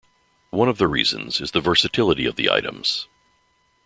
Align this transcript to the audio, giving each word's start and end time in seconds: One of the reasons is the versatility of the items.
One 0.49 0.67
of 0.67 0.79
the 0.79 0.87
reasons 0.87 1.39
is 1.39 1.51
the 1.51 1.61
versatility 1.61 2.25
of 2.25 2.35
the 2.35 2.49
items. 2.49 3.07